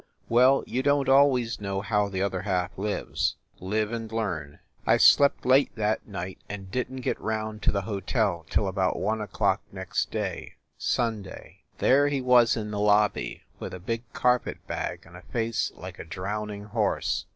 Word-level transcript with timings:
Well, 0.29 0.63
you 0.65 0.81
don 0.81 1.05
t 1.05 1.11
always 1.11 1.61
know 1.61 1.81
how 1.81 2.09
the 2.09 2.23
other 2.23 2.41
half 2.41 2.75
lives! 2.75 3.35
Live 3.59 3.91
and 3.91 4.11
learn! 4.11 4.57
I 4.83 4.97
slept 4.97 5.45
late 5.45 5.75
that 5.75 6.07
night 6.07 6.39
and 6.49 6.71
.didn 6.71 6.95
t 6.95 7.01
get 7.03 7.21
round 7.21 7.61
to 7.61 7.71
the 7.71 7.83
hotel 7.83 8.43
till 8.49 8.67
about 8.67 8.97
one 8.97 9.21
o 9.21 9.27
clock 9.27 9.61
next 9.71 10.09
day 10.09 10.55
Sunday. 10.75 11.59
There 11.77 12.07
he 12.07 12.19
was 12.19 12.57
in 12.57 12.71
the 12.71 12.79
lobby, 12.79 13.43
with 13.59 13.75
a 13.75 13.79
big 13.79 14.01
carpet 14.11 14.65
bag 14.65 15.03
and 15.05 15.15
a 15.15 15.21
face 15.21 15.71
like 15.75 15.99
a 15.99 16.03
drowning 16.03 16.63
horse. 16.63 17.27